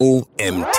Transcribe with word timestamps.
OMT. 0.00 0.78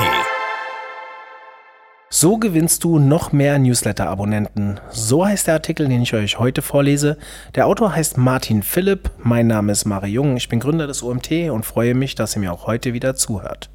So 2.09 2.37
gewinnst 2.37 2.85
du 2.85 2.99
noch 2.99 3.33
mehr 3.33 3.59
Newsletter-Abonnenten. 3.59 4.79
So 4.91 5.25
heißt 5.25 5.47
der 5.47 5.55
Artikel, 5.55 5.89
den 5.89 6.03
ich 6.03 6.13
euch 6.13 6.39
heute 6.39 6.61
vorlese. 6.61 7.17
Der 7.53 7.67
Autor 7.67 7.93
heißt 7.93 8.17
Martin 8.17 8.63
Philipp. 8.63 9.11
Mein 9.21 9.47
Name 9.47 9.73
ist 9.73 9.83
Mari 9.83 10.07
Jung. 10.07 10.37
Ich 10.37 10.47
bin 10.47 10.61
Gründer 10.61 10.87
des 10.87 11.03
OMT 11.03 11.49
und 11.51 11.65
freue 11.65 11.95
mich, 11.95 12.15
dass 12.15 12.37
ihr 12.37 12.39
mir 12.39 12.53
auch 12.53 12.65
heute 12.65 12.93
wieder 12.93 13.13
zuhört. 13.13 13.69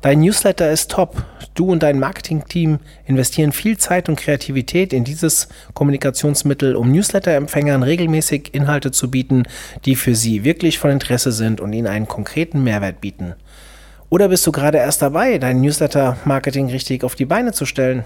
Dein 0.00 0.18
Newsletter 0.18 0.68
ist 0.72 0.90
top. 0.90 1.24
Du 1.54 1.70
und 1.70 1.84
dein 1.84 2.00
Marketingteam 2.00 2.80
investieren 3.06 3.52
viel 3.52 3.78
Zeit 3.78 4.08
und 4.08 4.16
Kreativität 4.16 4.92
in 4.92 5.04
dieses 5.04 5.46
Kommunikationsmittel, 5.74 6.74
um 6.74 6.90
Newsletter-Empfängern 6.90 7.84
regelmäßig 7.84 8.52
Inhalte 8.52 8.90
zu 8.90 9.08
bieten, 9.08 9.44
die 9.84 9.94
für 9.94 10.16
sie 10.16 10.42
wirklich 10.42 10.80
von 10.80 10.90
Interesse 10.90 11.30
sind 11.30 11.60
und 11.60 11.72
ihnen 11.72 11.86
einen 11.86 12.08
konkreten 12.08 12.64
Mehrwert 12.64 13.00
bieten. 13.00 13.36
Oder 14.14 14.28
bist 14.28 14.46
du 14.46 14.52
gerade 14.52 14.78
erst 14.78 15.02
dabei, 15.02 15.38
dein 15.38 15.60
Newsletter-Marketing 15.60 16.68
richtig 16.68 17.02
auf 17.02 17.16
die 17.16 17.24
Beine 17.24 17.50
zu 17.50 17.66
stellen? 17.66 18.04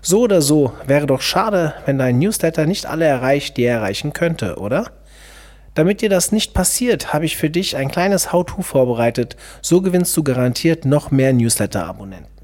So 0.00 0.22
oder 0.22 0.40
so, 0.40 0.72
wäre 0.86 1.04
doch 1.04 1.20
schade, 1.20 1.74
wenn 1.84 1.98
dein 1.98 2.18
Newsletter 2.18 2.64
nicht 2.64 2.86
alle 2.86 3.04
erreicht, 3.04 3.58
die 3.58 3.64
er 3.64 3.74
erreichen 3.74 4.14
könnte, 4.14 4.56
oder? 4.56 4.90
Damit 5.74 6.00
dir 6.00 6.08
das 6.08 6.32
nicht 6.32 6.54
passiert, 6.54 7.12
habe 7.12 7.26
ich 7.26 7.36
für 7.36 7.50
dich 7.50 7.76
ein 7.76 7.90
kleines 7.90 8.32
How-To 8.32 8.62
vorbereitet. 8.62 9.36
So 9.60 9.82
gewinnst 9.82 10.16
du 10.16 10.22
garantiert 10.22 10.86
noch 10.86 11.10
mehr 11.10 11.34
Newsletter-Abonnenten. 11.34 12.39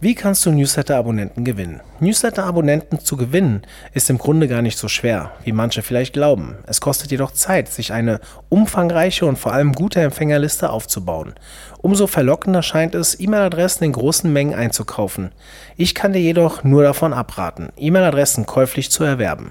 Wie 0.00 0.14
kannst 0.14 0.46
du 0.46 0.52
Newsletter-Abonnenten 0.52 1.42
gewinnen? 1.42 1.80
Newsletter-Abonnenten 1.98 3.00
zu 3.00 3.16
gewinnen 3.16 3.62
ist 3.94 4.08
im 4.10 4.18
Grunde 4.18 4.46
gar 4.46 4.62
nicht 4.62 4.78
so 4.78 4.86
schwer, 4.86 5.32
wie 5.42 5.50
manche 5.50 5.82
vielleicht 5.82 6.12
glauben. 6.12 6.54
Es 6.68 6.80
kostet 6.80 7.10
jedoch 7.10 7.32
Zeit, 7.32 7.66
sich 7.66 7.92
eine 7.92 8.20
umfangreiche 8.48 9.26
und 9.26 9.40
vor 9.40 9.52
allem 9.52 9.72
gute 9.72 10.00
Empfängerliste 10.00 10.70
aufzubauen. 10.70 11.34
Umso 11.82 12.06
verlockender 12.06 12.62
scheint 12.62 12.94
es, 12.94 13.18
E-Mail-Adressen 13.18 13.82
in 13.82 13.92
großen 13.92 14.32
Mengen 14.32 14.54
einzukaufen. 14.54 15.32
Ich 15.76 15.96
kann 15.96 16.12
dir 16.12 16.20
jedoch 16.20 16.62
nur 16.62 16.84
davon 16.84 17.12
abraten, 17.12 17.70
E-Mail-Adressen 17.76 18.46
käuflich 18.46 18.92
zu 18.92 19.02
erwerben. 19.02 19.50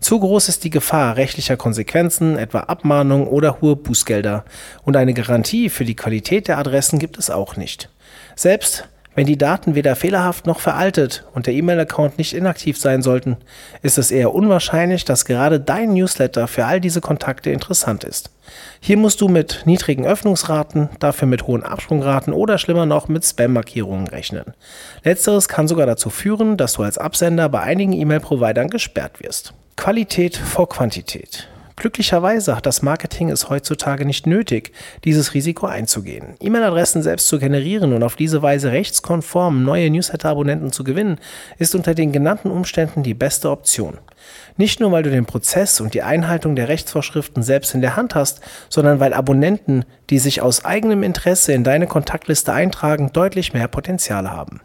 Zu 0.00 0.18
groß 0.18 0.48
ist 0.48 0.64
die 0.64 0.70
Gefahr 0.70 1.18
rechtlicher 1.18 1.58
Konsequenzen, 1.58 2.38
etwa 2.38 2.60
Abmahnung 2.60 3.26
oder 3.26 3.60
hohe 3.60 3.76
Bußgelder. 3.76 4.46
Und 4.84 4.96
eine 4.96 5.12
Garantie 5.12 5.68
für 5.68 5.84
die 5.84 5.96
Qualität 5.96 6.48
der 6.48 6.56
Adressen 6.56 6.98
gibt 6.98 7.18
es 7.18 7.28
auch 7.28 7.56
nicht. 7.56 7.90
Selbst 8.36 8.88
wenn 9.14 9.26
die 9.26 9.36
Daten 9.36 9.74
weder 9.74 9.94
fehlerhaft 9.94 10.46
noch 10.46 10.60
veraltet 10.60 11.24
und 11.34 11.46
der 11.46 11.54
E-Mail-Account 11.54 12.18
nicht 12.18 12.34
inaktiv 12.34 12.78
sein 12.78 13.02
sollten, 13.02 13.36
ist 13.82 13.98
es 13.98 14.10
eher 14.10 14.34
unwahrscheinlich, 14.34 15.04
dass 15.04 15.24
gerade 15.24 15.60
dein 15.60 15.92
Newsletter 15.92 16.48
für 16.48 16.64
all 16.64 16.80
diese 16.80 17.00
Kontakte 17.00 17.50
interessant 17.50 18.04
ist. 18.04 18.30
Hier 18.80 18.96
musst 18.96 19.20
du 19.20 19.28
mit 19.28 19.62
niedrigen 19.66 20.06
Öffnungsraten, 20.06 20.88
dafür 20.98 21.28
mit 21.28 21.46
hohen 21.46 21.62
Absprungraten 21.62 22.32
oder 22.32 22.58
schlimmer 22.58 22.86
noch 22.86 23.08
mit 23.08 23.24
Spam-Markierungen 23.24 24.06
rechnen. 24.08 24.54
Letzteres 25.04 25.48
kann 25.48 25.68
sogar 25.68 25.86
dazu 25.86 26.10
führen, 26.10 26.56
dass 26.56 26.74
du 26.74 26.82
als 26.82 26.98
Absender 26.98 27.48
bei 27.48 27.60
einigen 27.60 27.92
E-Mail-Providern 27.92 28.70
gesperrt 28.70 29.20
wirst. 29.20 29.52
Qualität 29.76 30.36
vor 30.36 30.68
Quantität. 30.68 31.48
Glücklicherweise 31.82 32.54
hat 32.54 32.64
das 32.66 32.82
Marketing 32.82 33.28
es 33.28 33.50
heutzutage 33.50 34.04
nicht 34.04 34.24
nötig, 34.24 34.70
dieses 35.02 35.34
Risiko 35.34 35.66
einzugehen. 35.66 36.36
E-Mail-Adressen 36.38 37.02
selbst 37.02 37.26
zu 37.26 37.40
generieren 37.40 37.92
und 37.92 38.04
auf 38.04 38.14
diese 38.14 38.40
Weise 38.40 38.70
rechtskonform 38.70 39.64
neue 39.64 39.90
Newsletter-Abonnenten 39.90 40.70
zu 40.70 40.84
gewinnen, 40.84 41.18
ist 41.58 41.74
unter 41.74 41.96
den 41.96 42.12
genannten 42.12 42.52
Umständen 42.52 43.02
die 43.02 43.14
beste 43.14 43.50
Option. 43.50 43.98
Nicht 44.56 44.78
nur, 44.78 44.92
weil 44.92 45.02
du 45.02 45.10
den 45.10 45.26
Prozess 45.26 45.80
und 45.80 45.92
die 45.94 46.02
Einhaltung 46.02 46.54
der 46.54 46.68
Rechtsvorschriften 46.68 47.42
selbst 47.42 47.74
in 47.74 47.80
der 47.80 47.96
Hand 47.96 48.14
hast, 48.14 48.42
sondern 48.68 49.00
weil 49.00 49.12
Abonnenten, 49.12 49.84
die 50.08 50.20
sich 50.20 50.40
aus 50.40 50.64
eigenem 50.64 51.02
Interesse 51.02 51.52
in 51.52 51.64
deine 51.64 51.88
Kontaktliste 51.88 52.52
eintragen, 52.52 53.10
deutlich 53.12 53.54
mehr 53.54 53.66
Potenzial 53.66 54.30
haben. 54.30 54.60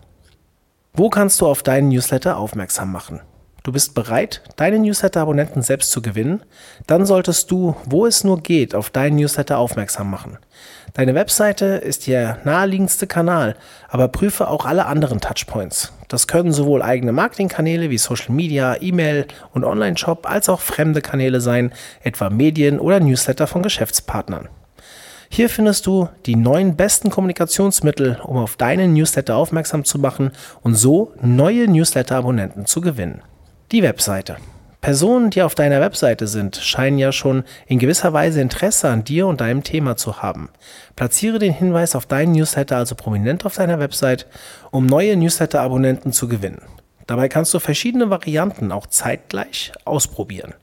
Wo 0.93 1.09
kannst 1.09 1.41
du 1.41 1.47
auf 1.47 1.63
deinen 1.63 1.87
Newsletter 1.87 2.37
aufmerksam 2.37 2.91
machen? 2.91 3.21
Du 3.67 3.73
bist 3.73 3.95
bereit, 3.95 4.43
deine 4.55 4.79
Newsletter-Abonnenten 4.79 5.61
selbst 5.61 5.91
zu 5.91 6.01
gewinnen? 6.01 6.41
Dann 6.87 7.05
solltest 7.05 7.51
du, 7.51 7.75
wo 7.83 8.05
es 8.05 8.23
nur 8.23 8.41
geht, 8.41 8.73
auf 8.73 8.89
deinen 8.89 9.17
Newsletter 9.17 9.57
aufmerksam 9.57 10.09
machen. 10.09 10.37
Deine 10.93 11.15
Webseite 11.15 11.65
ist 11.65 12.07
der 12.07 12.37
naheliegendste 12.45 13.07
Kanal, 13.07 13.57
aber 13.89 14.07
prüfe 14.07 14.47
auch 14.47 14.65
alle 14.65 14.85
anderen 14.85 15.19
Touchpoints. 15.19 15.91
Das 16.07 16.27
können 16.27 16.53
sowohl 16.53 16.81
eigene 16.81 17.11
Marketingkanäle 17.11 17.89
wie 17.89 17.97
Social 17.97 18.33
Media, 18.33 18.77
E-Mail 18.79 19.27
und 19.51 19.65
Online-Shop 19.65 20.29
als 20.29 20.47
auch 20.47 20.61
fremde 20.61 21.01
Kanäle 21.01 21.41
sein, 21.41 21.73
etwa 22.01 22.29
Medien 22.29 22.79
oder 22.79 23.01
Newsletter 23.01 23.47
von 23.47 23.63
Geschäftspartnern. 23.63 24.47
Hier 25.27 25.49
findest 25.49 25.85
du 25.87 26.07
die 26.25 26.37
neun 26.37 26.77
besten 26.77 27.09
Kommunikationsmittel, 27.09 28.21
um 28.23 28.37
auf 28.37 28.55
deinen 28.55 28.93
Newsletter 28.93 29.35
aufmerksam 29.35 29.83
zu 29.83 29.99
machen 29.99 30.31
und 30.61 30.75
so 30.75 31.11
neue 31.21 31.67
Newsletter-Abonnenten 31.67 32.65
zu 32.65 32.79
gewinnen. 32.79 33.23
Die 33.73 33.83
Webseite. 33.83 34.37
Personen, 34.79 35.29
die 35.29 35.41
auf 35.41 35.53
deiner 35.53 35.81
Webseite 35.81 36.27
sind, 36.27 36.55
scheinen 36.55 36.97
ja 36.97 37.11
schon 37.11 37.43
in 37.65 37.79
gewisser 37.79 38.13
Weise 38.13 38.39
Interesse 38.39 38.87
an 38.87 39.03
dir 39.03 39.27
und 39.27 39.41
deinem 39.41 39.61
Thema 39.61 39.97
zu 39.97 40.21
haben. 40.21 40.47
Platziere 40.95 41.37
den 41.37 41.51
Hinweis 41.51 41.93
auf 41.93 42.05
deinen 42.05 42.31
Newsletter 42.31 42.77
also 42.77 42.95
prominent 42.95 43.45
auf 43.45 43.55
deiner 43.55 43.77
Website, 43.79 44.25
um 44.71 44.85
neue 44.85 45.17
Newsletter-Abonnenten 45.17 46.13
zu 46.13 46.29
gewinnen. 46.29 46.61
Dabei 47.07 47.27
kannst 47.27 47.53
du 47.53 47.59
verschiedene 47.59 48.09
Varianten 48.09 48.71
auch 48.71 48.87
zeitgleich 48.87 49.73
ausprobieren. 49.83 50.53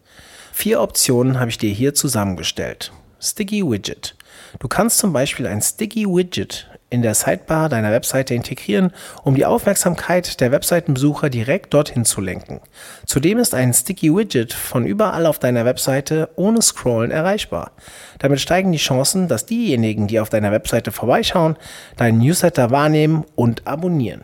Vier 0.55 0.81
Optionen 0.81 1.39
habe 1.39 1.51
ich 1.51 1.59
dir 1.59 1.71
hier 1.71 1.93
zusammengestellt. 1.93 2.91
Sticky 3.21 3.71
Widget. 3.71 4.17
Du 4.61 4.69
kannst 4.69 4.97
zum 4.97 5.13
Beispiel 5.13 5.47
ein 5.47 5.61
Sticky 5.61 6.07
Widget 6.07 6.71
in 6.95 7.03
der 7.03 7.15
Sidebar 7.15 7.69
deiner 7.69 7.91
Webseite 7.93 8.35
integrieren, 8.35 8.93
um 9.23 9.35
die 9.35 9.45
Aufmerksamkeit 9.45 10.41
der 10.41 10.53
Webseitenbesucher 10.53 11.29
direkt 11.29 11.75
dorthin 11.75 12.05
zu 12.05 12.21
lenken. 12.21 12.61
Zudem 13.05 13.39
ist 13.39 13.55
ein 13.55 13.75
Sticky 13.75 14.15
Widget 14.17 14.55
von 14.55 14.87
überall 14.87 15.27
auf 15.27 15.39
deiner 15.39 15.65
Webseite 15.65 16.31
ohne 16.37 16.63
Scrollen 16.63 17.11
erreichbar. 17.11 17.73
Damit 18.21 18.41
steigen 18.41 18.73
die 18.73 18.79
Chancen, 18.79 19.29
dass 19.29 19.45
diejenigen, 19.45 20.07
die 20.07 20.21
auf 20.21 20.31
deiner 20.31 20.53
Webseite 20.53 20.93
vorbeischauen, 20.93 21.57
deinen 21.97 22.19
Newsletter 22.19 22.71
wahrnehmen 22.71 23.25
und 23.35 23.67
abonnieren. 23.67 24.23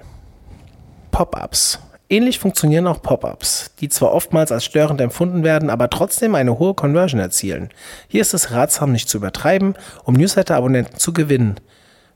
Pop-ups. 1.10 1.80
Ähnlich 2.12 2.41
funktionieren 2.41 2.88
auch 2.88 3.03
Pop-ups, 3.03 3.70
die 3.78 3.88
zwar 3.88 4.12
oftmals 4.12 4.50
als 4.50 4.64
störend 4.64 5.00
empfunden 5.00 5.44
werden, 5.44 5.70
aber 5.70 5.88
trotzdem 5.88 6.34
eine 6.34 6.59
hohe 6.59 6.75
Conversion 6.75 7.20
erzielen. 7.20 7.69
Hier 8.09 8.20
ist 8.20 8.34
es 8.34 8.50
ratsam, 8.50 8.91
nicht 8.91 9.09
zu 9.09 9.19
übertreiben, 9.19 9.75
um 10.03 10.14
Newsletter-Abonnenten 10.14 10.98
zu 10.98 11.12
gewinnen. 11.12 11.60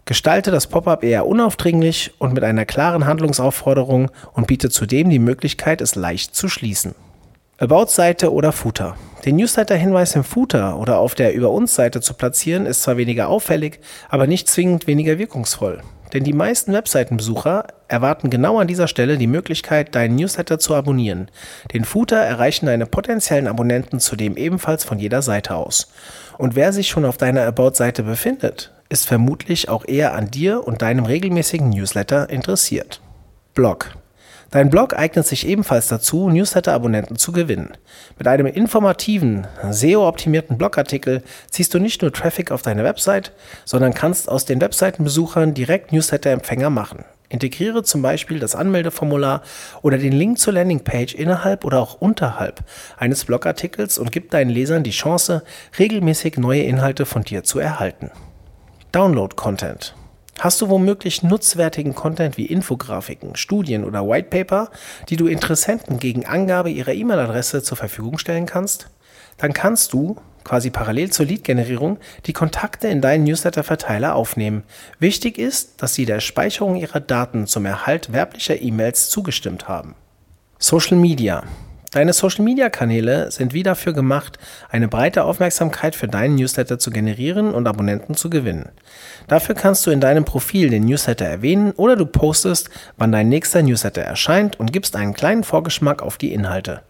Gestalte 0.06 0.50
das 0.50 0.66
Pop-up 0.66 1.02
eher 1.02 1.26
unaufdringlich 1.26 2.12
und 2.18 2.34
mit 2.34 2.44
einer 2.44 2.66
klaren 2.66 3.06
Handlungsaufforderung 3.06 4.10
und 4.34 4.46
biete 4.46 4.68
zudem 4.68 5.08
die 5.08 5.18
Möglichkeit, 5.18 5.80
es 5.80 5.94
leicht 5.94 6.36
zu 6.36 6.48
schließen. 6.48 6.94
About-Seite 7.56 8.30
oder 8.30 8.52
Footer. 8.52 8.96
Den 9.24 9.36
Newsletter-Hinweis 9.36 10.14
im 10.16 10.24
Footer 10.24 10.78
oder 10.78 10.98
auf 10.98 11.14
der 11.14 11.32
Über 11.32 11.50
uns-Seite 11.50 12.02
zu 12.02 12.12
platzieren, 12.12 12.66
ist 12.66 12.82
zwar 12.82 12.98
weniger 12.98 13.28
auffällig, 13.28 13.80
aber 14.10 14.26
nicht 14.26 14.48
zwingend 14.48 14.86
weniger 14.86 15.18
wirkungsvoll. 15.18 15.80
Denn 16.12 16.22
die 16.22 16.32
meisten 16.32 16.72
Webseitenbesucher 16.72 17.66
erwarten 17.88 18.30
genau 18.30 18.58
an 18.58 18.68
dieser 18.68 18.88
Stelle 18.88 19.18
die 19.18 19.26
Möglichkeit, 19.26 19.94
deinen 19.94 20.16
Newsletter 20.16 20.58
zu 20.58 20.74
abonnieren. 20.74 21.28
Den 21.72 21.84
Footer 21.84 22.18
erreichen 22.18 22.66
deine 22.66 22.86
potenziellen 22.86 23.48
Abonnenten 23.48 24.00
zudem 24.00 24.36
ebenfalls 24.36 24.84
von 24.84 24.98
jeder 24.98 25.22
Seite 25.22 25.56
aus. 25.56 25.90
Und 26.38 26.56
wer 26.56 26.72
sich 26.72 26.88
schon 26.88 27.04
auf 27.04 27.16
deiner 27.16 27.46
About-Seite 27.46 28.02
befindet, 28.02 28.72
ist 28.88 29.06
vermutlich 29.06 29.68
auch 29.68 29.84
eher 29.86 30.14
an 30.14 30.30
dir 30.30 30.66
und 30.66 30.82
deinem 30.82 31.04
regelmäßigen 31.04 31.70
Newsletter 31.70 32.30
interessiert. 32.30 33.00
Blog. 33.54 33.90
Dein 34.50 34.70
Blog 34.70 34.94
eignet 34.96 35.26
sich 35.26 35.48
ebenfalls 35.48 35.88
dazu, 35.88 36.30
Newsletter-Abonnenten 36.30 37.16
zu 37.16 37.32
gewinnen. 37.32 37.72
Mit 38.18 38.28
einem 38.28 38.46
informativen, 38.46 39.48
SEO-optimierten 39.68 40.58
Blogartikel 40.58 41.24
ziehst 41.50 41.74
du 41.74 41.80
nicht 41.80 42.02
nur 42.02 42.12
Traffic 42.12 42.52
auf 42.52 42.62
deine 42.62 42.84
Website, 42.84 43.32
sondern 43.64 43.94
kannst 43.94 44.28
aus 44.28 44.44
den 44.44 44.60
Webseitenbesuchern 44.60 45.54
direkt 45.54 45.92
Newsletter-Empfänger 45.92 46.70
machen. 46.70 47.04
Integriere 47.34 47.82
zum 47.82 48.00
Beispiel 48.00 48.38
das 48.38 48.54
Anmeldeformular 48.54 49.42
oder 49.82 49.98
den 49.98 50.12
Link 50.12 50.38
zur 50.38 50.54
Landingpage 50.54 51.14
innerhalb 51.14 51.64
oder 51.64 51.80
auch 51.80 52.00
unterhalb 52.00 52.64
eines 52.96 53.26
Blogartikels 53.26 53.98
und 53.98 54.12
gib 54.12 54.30
deinen 54.30 54.50
Lesern 54.50 54.84
die 54.84 54.90
Chance, 54.90 55.42
regelmäßig 55.78 56.38
neue 56.38 56.62
Inhalte 56.62 57.04
von 57.04 57.22
dir 57.22 57.44
zu 57.44 57.58
erhalten. 57.58 58.10
Download-Content. 58.92 59.94
Hast 60.40 60.60
du 60.60 60.68
womöglich 60.68 61.22
nutzwertigen 61.22 61.94
Content 61.94 62.36
wie 62.36 62.46
Infografiken, 62.46 63.36
Studien 63.36 63.84
oder 63.84 64.06
Whitepaper, 64.06 64.70
die 65.08 65.16
du 65.16 65.26
Interessenten 65.26 65.98
gegen 65.98 66.26
Angabe 66.26 66.70
ihrer 66.70 66.92
E-Mail-Adresse 66.92 67.62
zur 67.62 67.76
Verfügung 67.76 68.18
stellen 68.18 68.46
kannst? 68.46 68.90
Dann 69.38 69.52
kannst 69.52 69.92
du, 69.92 70.16
quasi 70.44 70.70
parallel 70.70 71.10
zur 71.10 71.26
Lead-Generierung, 71.26 71.98
die 72.26 72.32
Kontakte 72.32 72.88
in 72.88 73.00
deinen 73.00 73.24
Newsletter-Verteiler 73.24 74.14
aufnehmen. 74.14 74.62
Wichtig 74.98 75.38
ist, 75.38 75.82
dass 75.82 75.94
sie 75.94 76.06
der 76.06 76.20
Speicherung 76.20 76.76
ihrer 76.76 77.00
Daten 77.00 77.46
zum 77.46 77.66
Erhalt 77.66 78.12
werblicher 78.12 78.60
E-Mails 78.60 79.08
zugestimmt 79.08 79.68
haben. 79.68 79.94
Social 80.58 80.96
Media. 80.96 81.44
Deine 81.94 82.12
Social-Media-Kanäle 82.12 83.30
sind 83.30 83.54
wie 83.54 83.62
dafür 83.62 83.92
gemacht, 83.92 84.38
eine 84.68 84.88
breite 84.88 85.22
Aufmerksamkeit 85.22 85.94
für 85.94 86.08
deinen 86.08 86.34
Newsletter 86.34 86.76
zu 86.80 86.90
generieren 86.90 87.54
und 87.54 87.68
Abonnenten 87.68 88.16
zu 88.16 88.30
gewinnen. 88.30 88.70
Dafür 89.28 89.54
kannst 89.54 89.86
du 89.86 89.92
in 89.92 90.00
deinem 90.00 90.24
Profil 90.24 90.70
den 90.70 90.86
Newsletter 90.86 91.24
erwähnen 91.24 91.70
oder 91.70 91.94
du 91.94 92.04
postest, 92.04 92.68
wann 92.96 93.12
dein 93.12 93.28
nächster 93.28 93.62
Newsletter 93.62 94.02
erscheint 94.02 94.58
und 94.58 94.72
gibst 94.72 94.96
einen 94.96 95.14
kleinen 95.14 95.44
Vorgeschmack 95.44 96.02
auf 96.02 96.18
die 96.18 96.32
Inhalte. 96.32 96.82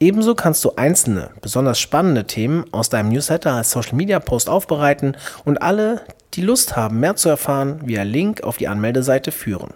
Ebenso 0.00 0.34
kannst 0.34 0.64
du 0.64 0.72
einzelne, 0.76 1.30
besonders 1.40 1.78
spannende 1.78 2.26
Themen 2.26 2.64
aus 2.72 2.88
deinem 2.88 3.10
Newsletter 3.10 3.52
als 3.52 3.70
Social-Media-Post 3.70 4.48
aufbereiten 4.48 5.16
und 5.44 5.62
alle, 5.62 6.02
die 6.34 6.42
Lust 6.42 6.76
haben, 6.76 7.00
mehr 7.00 7.16
zu 7.16 7.28
erfahren, 7.28 7.80
via 7.84 8.02
Link 8.02 8.42
auf 8.42 8.56
die 8.56 8.68
Anmeldeseite 8.68 9.30
führen. 9.30 9.72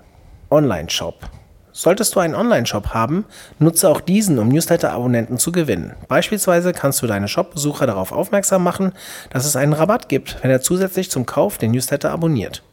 Online-Shop 0.50 1.30
Solltest 1.72 2.16
du 2.16 2.20
einen 2.20 2.34
Online-Shop 2.34 2.88
haben, 2.88 3.24
nutze 3.60 3.88
auch 3.88 4.00
diesen, 4.00 4.40
um 4.40 4.48
Newsletter-Abonnenten 4.48 5.38
zu 5.38 5.52
gewinnen. 5.52 5.94
Beispielsweise 6.08 6.72
kannst 6.72 7.00
du 7.02 7.06
deine 7.06 7.28
Shop-Besucher 7.28 7.86
darauf 7.86 8.10
aufmerksam 8.10 8.64
machen, 8.64 8.92
dass 9.30 9.44
es 9.44 9.54
einen 9.54 9.72
Rabatt 9.72 10.08
gibt, 10.08 10.42
wenn 10.42 10.50
er 10.50 10.60
zusätzlich 10.60 11.08
zum 11.08 11.24
Kauf 11.24 11.56
den 11.56 11.70
Newsletter 11.70 12.10
abonniert. 12.10 12.64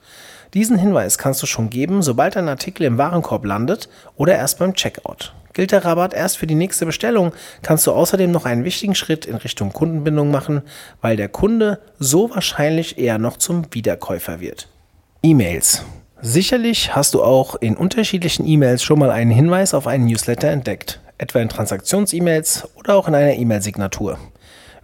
Diesen 0.56 0.78
Hinweis 0.78 1.18
kannst 1.18 1.44
du 1.44 1.48
schon 1.48 1.70
geben, 1.70 2.02
sobald 2.02 2.38
ein 2.38 2.48
Artikel 2.48 2.86
im 2.86 2.98
Warenkorb 2.98 3.44
landet 3.44 3.90
oder 4.16 4.36
erst 4.36 4.58
beim 4.58 4.74
Checkout. 4.74 5.34
Gilt 5.52 5.74
der 5.74 5.84
Rabatt 5.84 6.14
erst 6.14 6.38
für 6.38 6.48
die 6.48 6.56
nächste 6.56 6.86
Bestellung, 6.86 7.34
kannst 7.62 7.86
du 7.86 7.92
außerdem 7.92 8.32
noch 8.32 8.46
einen 8.46 8.64
wichtigen 8.64 8.96
Schritt 8.96 9.26
in 9.26 9.36
Richtung 9.36 9.74
Kundenbindung 9.74 10.32
machen, 10.32 10.62
weil 11.02 11.18
der 11.18 11.28
Kunde 11.28 11.82
so 12.00 12.30
wahrscheinlich 12.30 12.98
eher 12.98 13.18
noch 13.18 13.36
zum 13.36 13.66
Wiederkäufer 13.72 14.40
wird. 14.40 14.70
E-Mails. 15.24 15.84
Sicherlich 16.22 16.96
hast 16.96 17.16
du 17.16 17.22
auch 17.22 17.56
in 17.56 17.76
unterschiedlichen 17.76 18.48
E-Mails 18.48 18.82
schon 18.82 19.00
mal 19.00 19.12
einen 19.12 19.32
Hinweis 19.32 19.74
auf 19.74 19.88
einen 19.88 20.06
Newsletter 20.06 20.48
entdeckt, 20.48 21.02
etwa 21.18 21.40
in 21.40 21.50
Transaktions-E-Mails 21.50 22.70
oder 22.76 22.96
auch 22.96 23.10
in 23.10 23.16
einer 23.16 23.34
E-Mail-Signatur. 23.34 24.18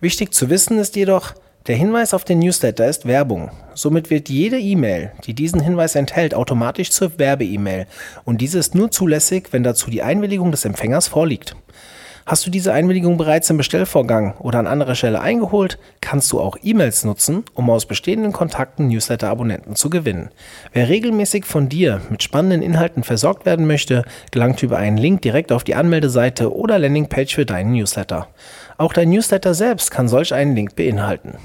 Wichtig 0.01 0.33
zu 0.33 0.49
wissen 0.49 0.79
ist 0.79 0.97
jedoch, 0.97 1.33
der 1.67 1.75
Hinweis 1.75 2.13
auf 2.13 2.23
den 2.23 2.39
Newsletter 2.39 2.87
ist 2.87 3.05
Werbung. 3.05 3.51
Somit 3.75 4.09
wird 4.09 4.29
jede 4.29 4.59
E-Mail, 4.59 5.11
die 5.25 5.33
diesen 5.33 5.59
Hinweis 5.59 5.95
enthält, 5.95 6.33
automatisch 6.33 6.89
zur 6.89 7.19
Werbe-E-Mail 7.19 7.85
und 8.25 8.41
diese 8.41 8.59
ist 8.59 8.73
nur 8.73 8.89
zulässig, 8.89 9.49
wenn 9.51 9.63
dazu 9.63 9.91
die 9.91 10.01
Einwilligung 10.01 10.51
des 10.51 10.65
Empfängers 10.65 11.07
vorliegt. 11.07 11.55
Hast 12.25 12.45
du 12.45 12.51
diese 12.51 12.71
Einwilligung 12.71 13.17
bereits 13.17 13.49
im 13.49 13.57
Bestellvorgang 13.57 14.35
oder 14.37 14.59
an 14.59 14.67
anderer 14.67 14.95
Stelle 14.95 15.21
eingeholt, 15.21 15.79
kannst 16.01 16.31
du 16.31 16.39
auch 16.39 16.55
E-Mails 16.61 17.03
nutzen, 17.03 17.43
um 17.55 17.69
aus 17.69 17.87
bestehenden 17.87 18.31
Kontakten 18.31 18.87
Newsletter-Abonnenten 18.87 19.75
zu 19.75 19.89
gewinnen. 19.89 20.29
Wer 20.71 20.87
regelmäßig 20.87 21.45
von 21.45 21.67
dir 21.67 22.01
mit 22.09 22.21
spannenden 22.21 22.61
Inhalten 22.61 23.03
versorgt 23.03 23.45
werden 23.45 23.65
möchte, 23.65 24.03
gelangt 24.29 24.61
über 24.61 24.77
einen 24.77 24.97
Link 24.97 25.23
direkt 25.23 25.51
auf 25.51 25.63
die 25.63 25.75
Anmeldeseite 25.75 26.55
oder 26.55 26.77
Landingpage 26.77 27.33
für 27.33 27.45
deinen 27.45 27.73
Newsletter. 27.73 28.27
Auch 28.81 28.93
dein 28.93 29.11
Newsletter 29.11 29.53
selbst 29.53 29.91
kann 29.91 30.07
solch 30.07 30.33
einen 30.33 30.55
Link 30.55 30.75
beinhalten. 30.75 31.37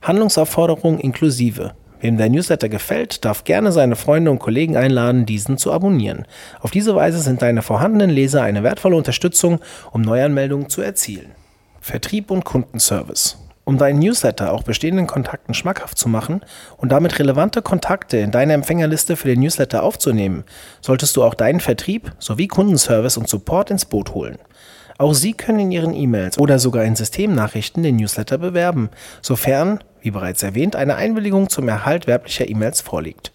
Handlungsaufforderung 0.00 0.98
inklusive. 1.00 1.74
Wem 2.00 2.16
der 2.16 2.30
Newsletter 2.30 2.70
gefällt, 2.70 3.26
darf 3.26 3.44
gerne 3.44 3.72
seine 3.72 3.94
Freunde 3.94 4.30
und 4.30 4.38
Kollegen 4.38 4.78
einladen, 4.78 5.26
diesen 5.26 5.58
zu 5.58 5.70
abonnieren. 5.70 6.26
Auf 6.60 6.70
diese 6.70 6.94
Weise 6.96 7.18
sind 7.18 7.42
deine 7.42 7.60
vorhandenen 7.60 8.08
Leser 8.08 8.42
eine 8.42 8.62
wertvolle 8.62 8.96
Unterstützung, 8.96 9.60
um 9.90 10.00
Neuanmeldungen 10.00 10.70
zu 10.70 10.80
erzielen. 10.80 11.32
Vertrieb 11.82 12.30
und 12.30 12.46
Kundenservice. 12.46 13.36
Um 13.64 13.76
deinen 13.76 13.98
Newsletter 13.98 14.50
auch 14.50 14.62
bestehenden 14.62 15.06
Kontakten 15.06 15.52
schmackhaft 15.52 15.98
zu 15.98 16.08
machen 16.08 16.40
und 16.78 16.90
damit 16.90 17.18
relevante 17.18 17.60
Kontakte 17.60 18.16
in 18.16 18.30
deine 18.30 18.54
Empfängerliste 18.54 19.16
für 19.16 19.28
den 19.28 19.40
Newsletter 19.40 19.82
aufzunehmen, 19.82 20.44
solltest 20.80 21.16
du 21.16 21.22
auch 21.22 21.34
deinen 21.34 21.60
Vertrieb 21.60 22.12
sowie 22.18 22.48
Kundenservice 22.48 23.18
und 23.18 23.28
Support 23.28 23.70
ins 23.70 23.84
Boot 23.84 24.14
holen. 24.14 24.38
Auch 25.02 25.14
Sie 25.14 25.32
können 25.32 25.58
in 25.58 25.72
Ihren 25.72 25.94
E-Mails 25.94 26.38
oder 26.38 26.60
sogar 26.60 26.84
in 26.84 26.94
Systemnachrichten 26.94 27.82
den 27.82 27.96
Newsletter 27.96 28.38
bewerben, 28.38 28.88
sofern 29.20 29.80
wie 30.00 30.12
bereits 30.12 30.44
erwähnt, 30.44 30.76
eine 30.76 30.94
Einwilligung 30.94 31.48
zum 31.48 31.68
Erhalt 31.68 32.06
werblicher 32.06 32.48
E-Mails 32.48 32.82
vorliegt. 32.82 33.32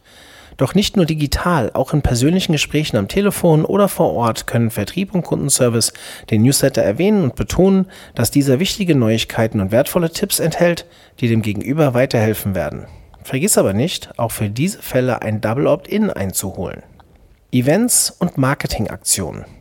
Doch 0.56 0.76
nicht 0.76 0.96
nur 0.96 1.06
digital, 1.06 1.72
auch 1.74 1.94
in 1.94 2.02
persönlichen 2.02 2.54
Gesprächen 2.54 2.96
am 2.96 3.10
Telefon 3.10 3.66
oder 3.66 3.90
vor 3.90 4.14
Ort 4.14 4.48
können 4.48 4.72
Vertrieb 4.72 5.14
und 5.14 5.24
Kundenservice 5.24 5.92
den 6.32 6.44
Newsletter 6.44 6.84
erwähnen 6.84 7.22
und 7.24 7.36
betonen, 7.36 7.88
dass 8.16 8.32
dieser 8.32 8.62
wichtige 8.62 8.96
Neuigkeiten 8.96 9.60
und 9.60 9.74
wertvolle 9.74 10.10
Tipps 10.10 10.40
enthält, 10.40 10.86
die 11.20 11.28
dem 11.28 11.42
Gegenüber 11.42 11.94
weiterhelfen 11.94 12.56
werden. 12.56 12.86
Vergiss 13.24 13.58
aber 13.58 13.74
nicht, 13.74 14.18
auch 14.18 14.32
für 14.32 14.50
diese 14.50 14.82
Fälle 14.82 15.22
ein 15.22 15.42
Double 15.42 15.68
Opt-in 15.68 16.12
einzuholen. 16.12 16.84
Events 17.52 18.10
und 18.10 18.38
Marketingaktionen. 18.38 19.57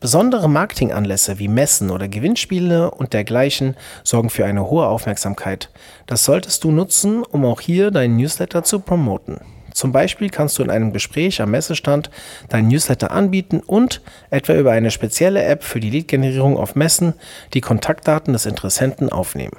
Besondere 0.00 0.48
Marketinganlässe 0.48 1.40
wie 1.40 1.48
Messen 1.48 1.90
oder 1.90 2.06
Gewinnspiele 2.06 2.92
und 2.92 3.12
dergleichen 3.14 3.76
sorgen 4.04 4.30
für 4.30 4.44
eine 4.44 4.70
hohe 4.70 4.86
Aufmerksamkeit. 4.86 5.70
Das 6.06 6.24
solltest 6.24 6.62
du 6.62 6.70
nutzen, 6.70 7.24
um 7.24 7.44
auch 7.44 7.60
hier 7.60 7.90
deinen 7.90 8.16
Newsletter 8.16 8.62
zu 8.62 8.78
promoten. 8.78 9.40
Zum 9.72 9.90
Beispiel 9.90 10.30
kannst 10.30 10.56
du 10.58 10.62
in 10.62 10.70
einem 10.70 10.92
Gespräch 10.92 11.42
am 11.42 11.50
Messestand 11.50 12.10
deinen 12.48 12.68
Newsletter 12.68 13.10
anbieten 13.10 13.60
und 13.60 14.00
etwa 14.30 14.54
über 14.54 14.70
eine 14.70 14.92
spezielle 14.92 15.42
App 15.42 15.64
für 15.64 15.80
die 15.80 15.90
Lead-Generierung 15.90 16.56
auf 16.56 16.76
Messen 16.76 17.14
die 17.52 17.60
Kontaktdaten 17.60 18.32
des 18.32 18.46
Interessenten 18.46 19.10
aufnehmen. 19.10 19.56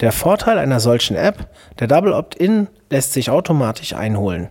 Der 0.00 0.12
Vorteil 0.12 0.58
einer 0.58 0.78
solchen 0.80 1.16
App, 1.16 1.48
der 1.80 1.88
Double 1.88 2.12
Opt-in 2.12 2.68
lässt 2.90 3.12
sich 3.12 3.30
automatisch 3.30 3.92
einholen. 3.92 4.50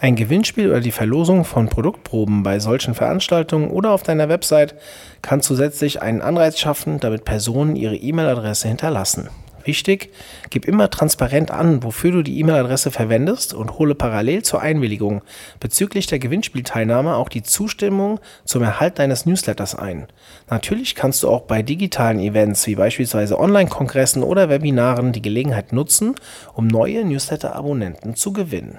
Ein 0.00 0.16
Gewinnspiel 0.16 0.70
oder 0.70 0.80
die 0.80 0.90
Verlosung 0.90 1.44
von 1.44 1.68
Produktproben 1.68 2.42
bei 2.42 2.58
solchen 2.58 2.94
Veranstaltungen 2.94 3.70
oder 3.70 3.92
auf 3.92 4.02
deiner 4.02 4.28
Website 4.28 4.74
kann 5.22 5.40
zusätzlich 5.40 6.02
einen 6.02 6.20
Anreiz 6.20 6.58
schaffen, 6.58 6.98
damit 6.98 7.24
Personen 7.24 7.76
ihre 7.76 7.94
E-Mail-Adresse 7.94 8.66
hinterlassen. 8.66 9.28
Wichtig, 9.62 10.10
gib 10.50 10.66
immer 10.66 10.90
transparent 10.90 11.50
an, 11.50 11.82
wofür 11.82 12.10
du 12.10 12.22
die 12.22 12.38
E-Mail-Adresse 12.40 12.90
verwendest 12.90 13.54
und 13.54 13.78
hole 13.78 13.94
parallel 13.94 14.42
zur 14.42 14.60
Einwilligung 14.60 15.22
bezüglich 15.58 16.06
der 16.06 16.18
Gewinnspielteilnahme 16.18 17.14
auch 17.14 17.30
die 17.30 17.44
Zustimmung 17.44 18.20
zum 18.44 18.62
Erhalt 18.62 18.98
deines 18.98 19.24
Newsletters 19.26 19.74
ein. 19.74 20.08
Natürlich 20.50 20.96
kannst 20.96 21.22
du 21.22 21.30
auch 21.30 21.42
bei 21.42 21.62
digitalen 21.62 22.18
Events 22.18 22.66
wie 22.66 22.74
beispielsweise 22.74 23.38
Online-Kongressen 23.38 24.22
oder 24.22 24.50
Webinaren 24.50 25.12
die 25.12 25.22
Gelegenheit 25.22 25.72
nutzen, 25.72 26.16
um 26.52 26.66
neue 26.66 27.04
Newsletter-Abonnenten 27.04 28.16
zu 28.16 28.32
gewinnen. 28.34 28.76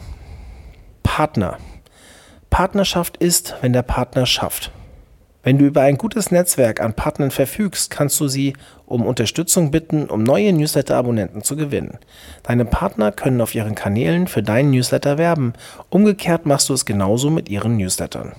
Partner. 1.15 1.59
Partnerschaft 2.49 3.15
ist, 3.15 3.55
wenn 3.61 3.71
der 3.71 3.83
Partner 3.83 4.25
schafft. 4.25 4.71
Wenn 5.43 5.57
du 5.57 5.63
über 5.63 5.79
ein 5.79 5.97
gutes 5.97 6.29
Netzwerk 6.29 6.81
an 6.81 6.93
Partnern 6.93 7.31
verfügst, 7.31 7.89
kannst 7.89 8.19
du 8.19 8.27
sie 8.27 8.51
um 8.85 9.05
Unterstützung 9.05 9.71
bitten, 9.71 10.07
um 10.07 10.23
neue 10.23 10.51
Newsletter-Abonnenten 10.51 11.41
zu 11.41 11.55
gewinnen. 11.55 11.99
Deine 12.43 12.65
Partner 12.65 13.13
können 13.13 13.39
auf 13.39 13.55
ihren 13.55 13.75
Kanälen 13.75 14.27
für 14.27 14.43
deinen 14.43 14.71
Newsletter 14.71 15.17
werben. 15.17 15.53
Umgekehrt 15.89 16.45
machst 16.45 16.67
du 16.67 16.73
es 16.73 16.83
genauso 16.83 17.29
mit 17.29 17.47
ihren 17.47 17.77
Newslettern. 17.77 18.33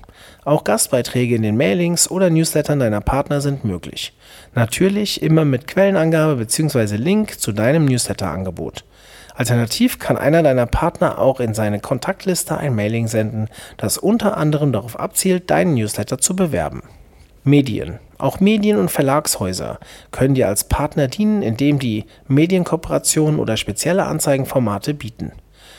Auch 0.45 0.63
Gastbeiträge 0.63 1.35
in 1.35 1.43
den 1.43 1.57
Mailings 1.57 2.11
oder 2.11 2.29
Newslettern 2.29 2.81
deiner 2.81 3.01
Partner 3.01 3.41
sind 3.41 3.65
möglich. 3.65 4.13
Natürlich 4.55 5.23
immer 5.23 5.47
mit 5.47 5.67
Quellenangabe 5.67 6.37
bzw. 6.37 6.97
Link 6.97 7.41
zu 7.41 7.53
deinem 7.53 7.87
Newsletter-Angebot. 7.87 8.85
Alternativ 9.37 9.99
kann 9.99 10.17
einer 10.17 10.43
deiner 10.43 10.67
Partner 10.67 11.19
auch 11.19 11.41
in 11.41 11.53
seine 11.53 11.79
Kontaktliste 11.79 12.57
ein 12.57 12.75
Mailing 12.75 13.07
senden, 13.07 13.49
das 13.77 13.99
unter 13.99 14.37
anderem 14.39 14.73
darauf 14.73 14.99
abzielt, 14.99 15.51
deinen 15.51 15.75
Newsletter 15.75 16.19
zu 16.19 16.35
bewerben. 16.35 16.83
Medien. 17.45 17.99
Auch 18.19 18.41
Medien 18.41 18.79
und 18.79 18.91
Verlagshäuser 18.91 19.79
können 20.11 20.35
dir 20.35 20.49
als 20.49 20.65
Partner 20.65 21.07
dienen, 21.07 21.43
indem 21.43 21.79
die 21.79 22.07
Medienkooperationen 22.29 23.39
oder 23.39 23.59
spezielle 23.59 24.07
Anzeigenformate 24.07 24.95
bieten. 24.95 25.33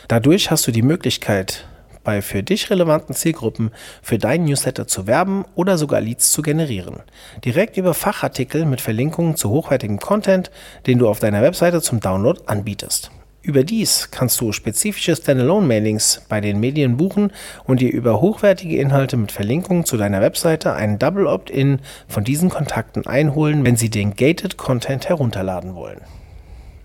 Dadurch 0.08 0.52
hast 0.52 0.68
du 0.68 0.72
die 0.72 0.84
Möglichkeit, 0.84 1.66
bei 2.04 2.22
für 2.22 2.42
dich 2.42 2.70
relevanten 2.70 3.16
Zielgruppen 3.16 3.72
für 4.02 4.18
deinen 4.18 4.46
Newsletter 4.46 4.88
zu 4.88 5.08
werben 5.08 5.44
oder 5.56 5.78
sogar 5.78 6.00
Leads 6.00 6.32
zu 6.32 6.42
generieren. 6.42 7.02
Direkt 7.44 7.76
über 7.76 7.94
Fachartikel 7.94 8.66
mit 8.66 8.80
Verlinkungen 8.80 9.36
zu 9.36 9.50
hochwertigem 9.50 10.00
Content, 10.00 10.52
den 10.86 11.00
du 11.00 11.10
auf 11.10 11.20
deiner 11.20 11.42
Webseite 11.42 11.82
zum 11.82 12.00
Download 12.00 12.40
anbietest. 12.46 13.12
Überdies 13.48 14.12
kannst 14.12 14.42
du 14.42 14.52
spezifische 14.52 15.16
Standalone-Mailings 15.16 16.24
bei 16.28 16.42
den 16.42 16.60
Medien 16.60 16.98
buchen 16.98 17.32
und 17.64 17.80
dir 17.80 17.90
über 17.90 18.20
hochwertige 18.20 18.76
Inhalte 18.76 19.16
mit 19.16 19.32
Verlinkungen 19.32 19.86
zu 19.86 19.96
deiner 19.96 20.20
Webseite 20.20 20.74
einen 20.74 21.00
Double 21.00 21.26
Opt-in 21.28 21.80
von 22.10 22.26
diesen 22.26 22.50
Kontakten 22.50 23.08
einholen, 23.08 23.64
wenn 23.64 23.78
sie 23.78 23.90
den 23.90 24.18
Gated 24.18 24.58
Content 24.58 25.08
herunterladen 25.08 25.76
wollen. 25.76 26.02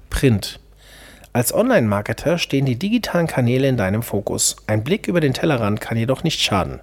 Print. 0.09 0.61
Als 1.35 1.53
Online-Marketer 1.53 2.39
stehen 2.39 2.67
die 2.67 2.79
digitalen 2.79 3.27
Kanäle 3.27 3.67
in 3.67 3.79
deinem 3.79 4.03
Fokus. 4.03 4.55
Ein 4.67 4.85
Blick 4.85 5.09
über 5.09 5.21
den 5.21 5.33
Tellerrand 5.33 5.81
kann 5.81 5.97
jedoch 5.97 6.23
nicht 6.23 6.41
schaden. 6.41 6.79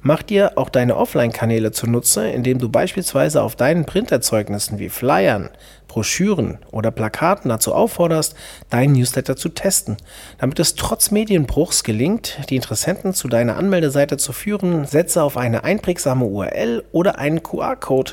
Mach 0.00 0.22
dir 0.22 0.52
auch 0.56 0.70
deine 0.70 0.96
Offline-Kanäle 0.96 1.70
zunutze, 1.70 2.26
indem 2.30 2.58
du 2.58 2.70
beispielsweise 2.70 3.42
auf 3.42 3.54
deinen 3.54 3.84
Printerzeugnissen 3.84 4.78
wie 4.78 4.88
Flyern, 4.88 5.50
Broschüren 5.90 6.58
oder 6.70 6.92
Plakaten 6.92 7.48
dazu 7.48 7.74
aufforderst, 7.74 8.36
deinen 8.70 8.92
Newsletter 8.92 9.34
zu 9.34 9.48
testen. 9.48 9.96
Damit 10.38 10.60
es 10.60 10.76
trotz 10.76 11.10
Medienbruchs 11.10 11.82
gelingt, 11.82 12.38
die 12.48 12.54
Interessenten 12.54 13.12
zu 13.12 13.26
deiner 13.26 13.56
Anmeldeseite 13.56 14.16
zu 14.16 14.32
führen, 14.32 14.84
setze 14.84 15.20
auf 15.24 15.36
eine 15.36 15.64
einprägsame 15.64 16.24
URL 16.24 16.84
oder 16.92 17.18
einen 17.18 17.42
QR-Code 17.42 18.12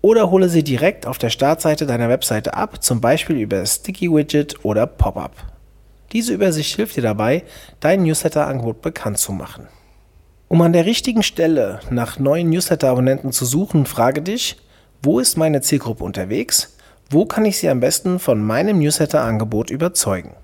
oder 0.00 0.30
hole 0.30 0.48
sie 0.48 0.62
direkt 0.62 1.06
auf 1.06 1.18
der 1.18 1.30
Startseite 1.30 1.86
deiner 1.86 2.08
Webseite 2.08 2.54
ab, 2.54 2.84
zum 2.84 3.00
Beispiel 3.00 3.36
über 3.36 3.66
Sticky 3.66 4.12
Widget 4.14 4.64
oder 4.64 4.86
Pop-up. 4.86 5.32
Diese 6.12 6.32
Übersicht 6.32 6.76
hilft 6.76 6.96
dir 6.96 7.02
dabei, 7.02 7.42
dein 7.80 8.04
Newsletter-Angebot 8.04 8.80
bekannt 8.80 9.18
zu 9.18 9.32
machen. 9.32 9.66
Um 10.46 10.62
an 10.62 10.72
der 10.72 10.86
richtigen 10.86 11.24
Stelle 11.24 11.80
nach 11.90 12.20
neuen 12.20 12.48
Newsletter-Abonnenten 12.50 13.32
zu 13.32 13.44
suchen, 13.44 13.86
frage 13.86 14.22
dich, 14.22 14.56
wo 15.02 15.18
ist 15.18 15.36
meine 15.36 15.62
Zielgruppe 15.62 16.04
unterwegs? 16.04 16.77
Wo 17.10 17.24
kann 17.24 17.46
ich 17.46 17.56
sie 17.56 17.70
am 17.70 17.80
besten 17.80 18.18
von 18.18 18.42
meinem 18.42 18.80
Newsletter-Angebot 18.80 19.70
überzeugen? 19.70 20.34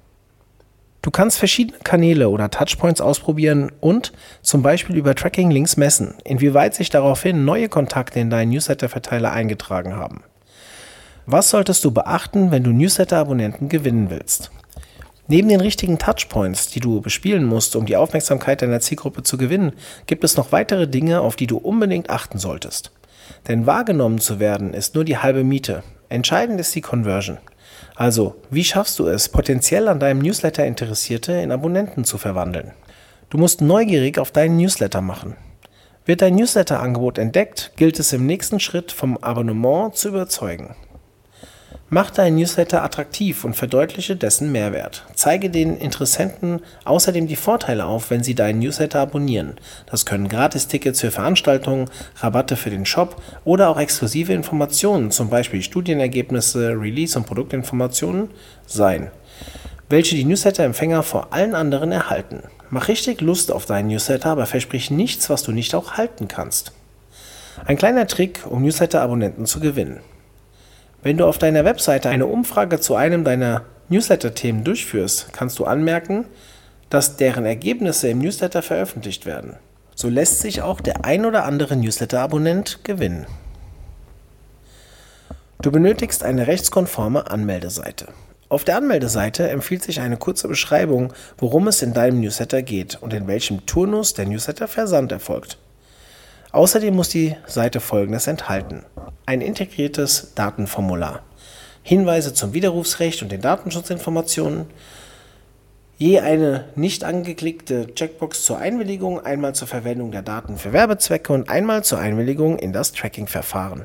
Du 1.03 1.11
kannst 1.11 1.37
verschiedene 1.37 1.79
Kanäle 1.85 2.31
oder 2.31 2.51
Touchpoints 2.51 3.03
ausprobieren 3.03 3.71
und 3.81 4.15
zum 4.41 4.63
Beispiel 4.63 4.97
über 4.97 5.15
Tracking-Links 5.15 5.77
messen, 5.77 6.15
inwieweit 6.25 6.75
sich 6.75 6.89
daraufhin 6.89 7.45
neue 7.45 7.69
Kontakte 7.69 8.19
in 8.21 8.31
deinen 8.31 8.49
Newsletter-Verteiler 8.49 9.31
eingetragen 9.31 9.95
haben. 9.95 10.23
Was 11.27 11.51
solltest 11.51 11.85
du 11.85 11.91
beachten, 11.91 12.51
wenn 12.51 12.65
du 12.65 12.71
Newsletter-Abonnenten 12.71 13.69
gewinnen 13.69 14.09
willst? 14.09 14.51
Neben 15.29 15.51
den 15.51 15.61
richtigen 15.61 15.99
Touchpoints, 15.99 16.69
die 16.69 16.81
du 16.81 17.03
bespielen 17.03 17.45
musst, 17.45 17.77
um 17.77 17.85
die 17.85 17.97
Aufmerksamkeit 17.97 18.63
deiner 18.63 18.81
Zielgruppe 18.81 19.23
zu 19.23 19.37
gewinnen, 19.37 19.73
gibt 20.07 20.25
es 20.25 20.39
noch 20.39 20.51
weitere 20.51 20.89
Dinge, 20.89 21.21
auf 21.21 21.37
die 21.37 21.47
du 21.47 21.59
unbedingt 21.59 22.09
achten 22.09 22.39
solltest. 22.39 22.91
Denn 23.49 23.67
wahrgenommen 23.67 24.19
zu 24.19 24.41
werden 24.41 24.73
ist 24.73 24.95
nur 24.95 25.05
die 25.05 25.19
halbe 25.19 25.45
Miete. 25.45 25.83
Entscheidend 26.15 26.61
ist 26.61 26.73
die 26.77 26.81
Conversion. 26.81 27.39
Also, 27.97 28.37
wie 28.49 28.63
schaffst 28.63 29.01
du 29.01 29.09
es, 29.09 29.29
potenziell 29.29 29.89
an 29.89 29.99
deinem 29.99 30.21
Newsletter 30.21 30.65
Interessierte 30.65 31.33
in 31.33 31.51
Abonnenten 31.51 32.05
zu 32.05 32.19
verwandeln? 32.19 32.71
Du 33.31 33.39
musst 33.39 33.61
neugierig 33.61 34.21
auf 34.21 34.31
deinen 34.31 34.57
Newsletter 34.57 35.01
machen. 35.01 35.35
Wird 36.05 36.23
dein 36.23 36.37
Newsletter-Angebot 36.37 37.19
entdeckt, 37.19 37.73
gilt 37.75 37.99
es 37.99 38.13
im 38.13 38.27
nächsten 38.27 38.61
Schritt 38.61 38.93
vom 38.93 39.17
Abonnement 39.17 39.97
zu 39.97 40.07
überzeugen. 40.07 40.77
Mach 41.95 42.11
deinen 42.11 42.39
Newsletter 42.39 42.83
attraktiv 42.83 43.45
und 43.45 43.55
verdeutliche 43.55 44.17
dessen 44.17 44.51
Mehrwert. 44.51 45.05
Zeige 45.15 45.49
den 45.49 45.77
Interessenten 45.77 46.61
außerdem 46.85 47.29
die 47.29 47.37
Vorteile 47.37 47.85
auf, 47.85 48.11
wenn 48.11 48.25
sie 48.25 48.35
deinen 48.35 48.59
Newsletter 48.59 48.99
abonnieren. 48.99 49.55
Das 49.87 50.05
können 50.05 50.29
Gratistickets 50.29 51.03
für 51.03 51.13
Veranstaltungen, 51.13 51.89
Rabatte 52.17 52.57
für 52.57 52.71
den 52.71 52.85
Shop 52.85 53.23
oder 53.45 53.69
auch 53.69 53.79
exklusive 53.79 54.33
Informationen, 54.33 55.13
zum 55.13 55.31
Beispiel 55.31 55.63
Studienergebnisse, 55.63 56.71
Release- 56.71 57.17
und 57.17 57.27
Produktinformationen, 57.27 58.31
sein, 58.67 59.13
welche 59.89 60.17
die 60.17 60.25
Newsletter-Empfänger 60.25 61.05
vor 61.05 61.33
allen 61.33 61.55
anderen 61.55 61.93
erhalten. 61.93 62.43
Mach 62.71 62.89
richtig 62.89 63.21
Lust 63.21 63.53
auf 63.53 63.67
deinen 63.67 63.87
Newsletter, 63.87 64.31
aber 64.31 64.47
versprich 64.47 64.91
nichts, 64.91 65.31
was 65.31 65.45
du 65.45 65.53
nicht 65.53 65.77
auch 65.77 65.93
halten 65.93 66.27
kannst. 66.27 66.73
Ein 67.67 67.77
kleiner 67.77 68.09
Trick, 68.09 68.41
um 68.51 68.65
Newsletter-Abonnenten 68.65 69.47
zu 69.47 69.61
gewinnen. 69.61 70.01
Wenn 71.05 71.19
du 71.19 71.27
auf 71.27 71.37
deiner 71.37 71.67
Webseite 71.67 72.09
eine 72.09 72.25
Umfrage 72.25 72.81
zu 72.81 72.95
einem 72.95 73.25
deiner 73.25 73.67
Newsletter-Themen 73.91 74.65
durchführst, 74.65 75.35
kannst 75.35 75.59
du 75.59 75.67
anmerken, 75.67 76.25
dass 76.89 77.19
deren 77.19 77.45
Ergebnisse 77.45 78.09
im 78.09 78.21
Newsletter 78.21 78.63
veröffentlicht 78.63 79.27
werden. 79.27 79.57
So 79.95 80.09
lässt 80.09 80.41
sich 80.41 80.63
auch 80.63 80.81
der 80.81 81.05
ein 81.05 81.27
oder 81.27 81.45
andere 81.45 81.77
Newsletter-Abonnent 81.77 82.85
gewinnen. 82.85 83.27
Du 85.61 85.71
benötigst 85.71 86.25
eine 86.25 86.47
rechtskonforme 86.47 87.31
Anmeldeseite. 87.31 88.09
Auf 88.49 88.65
der 88.65 88.79
Anmeldeseite 88.79 89.51
empfiehlt 89.51 89.83
sich 89.83 90.01
eine 90.01 90.17
kurze 90.17 90.49
Beschreibung, 90.49 91.13
worum 91.37 91.69
es 91.69 91.83
in 91.83 91.93
deinem 91.93 92.23
Newsletter 92.23 92.63
geht 92.63 92.97
und 93.03 93.13
in 93.13 93.27
welchem 93.27 93.67
Turnus 93.67 94.15
der 94.15 94.25
Newsletter-Versand 94.25 95.13
erfolgt. 95.13 95.59
Außerdem 96.55 96.95
muss 96.95 97.09
die 97.09 97.35
Seite 97.49 97.81
Folgendes 97.81 98.29
enthalten. 98.29 98.85
Ein 99.27 99.41
integriertes 99.41 100.35
Datenformular. 100.37 101.25
Hinweise 101.83 102.33
zum 102.33 102.55
Widerrufsrecht 102.55 103.23
und 103.23 103.33
den 103.33 103.41
Datenschutzinformationen. 103.41 104.67
Je 105.99 106.21
eine 106.21 106.67
nicht 106.77 107.03
angeklickte 107.03 107.93
Checkbox 107.93 108.45
zur 108.45 108.59
Einwilligung, 108.59 109.19
einmal 109.19 109.57
zur 109.57 109.67
Verwendung 109.67 110.13
der 110.13 110.23
Daten 110.23 110.57
für 110.57 110.73
Werbezwecke 110.73 111.33
und 111.33 111.51
einmal 111.51 111.83
zur 111.83 111.99
Einwilligung 111.99 112.57
in 112.61 112.73
das 112.73 112.93
Tracking-Verfahren. 112.93 113.85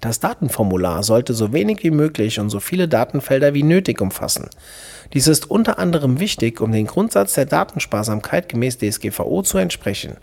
Das 0.00 0.20
Datenformular 0.20 1.02
sollte 1.02 1.34
so 1.34 1.52
wenig 1.52 1.82
wie 1.82 1.90
möglich 1.90 2.38
und 2.38 2.50
so 2.50 2.60
viele 2.60 2.86
Datenfelder 2.86 3.52
wie 3.52 3.64
nötig 3.64 4.00
umfassen. 4.00 4.48
Dies 5.12 5.26
ist 5.26 5.50
unter 5.50 5.80
anderem 5.80 6.20
wichtig, 6.20 6.60
um 6.60 6.70
den 6.70 6.86
Grundsatz 6.86 7.34
der 7.34 7.46
Datensparsamkeit 7.46 8.48
gemäß 8.48 8.78
DSGVO 8.78 9.42
zu 9.42 9.58
entsprechen. 9.58 10.18